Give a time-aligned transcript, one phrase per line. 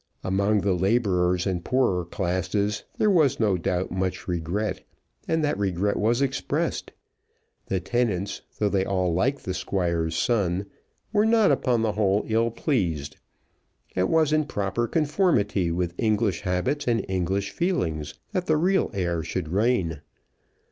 [0.23, 4.81] Among the labourers and poorer classes there was no doubt much regret,
[5.27, 6.91] and that regret was expressed.
[7.67, 10.65] The tenants, though they all liked the Squire's son,
[11.13, 13.17] were not upon the whole ill pleased.
[13.95, 19.21] It was in proper conformity with English habits and English feelings that the real heir
[19.21, 20.01] should reign.